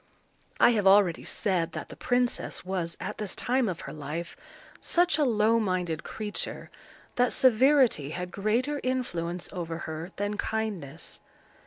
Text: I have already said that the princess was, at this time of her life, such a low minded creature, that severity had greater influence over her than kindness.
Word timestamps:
I 0.59 0.71
have 0.71 0.87
already 0.87 1.23
said 1.23 1.73
that 1.73 1.89
the 1.89 1.95
princess 1.95 2.65
was, 2.65 2.97
at 2.99 3.19
this 3.19 3.35
time 3.35 3.69
of 3.69 3.81
her 3.81 3.93
life, 3.93 4.35
such 4.79 5.19
a 5.19 5.23
low 5.23 5.59
minded 5.59 6.03
creature, 6.03 6.71
that 7.17 7.31
severity 7.31 8.09
had 8.09 8.31
greater 8.31 8.81
influence 8.83 9.47
over 9.51 9.77
her 9.85 10.09
than 10.15 10.37
kindness. 10.37 11.19